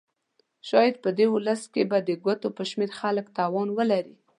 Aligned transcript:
شاید 0.69 0.95
په 1.03 1.09
دې 1.17 1.25
ولس 1.35 1.61
کې 1.73 1.83
به 1.89 1.97
د 2.07 2.09
ګوتو 2.23 2.47
په 2.57 2.63
شمېر 2.69 2.89
خلک 2.99 3.25
توان 3.37 3.67
ولري. 3.77 4.15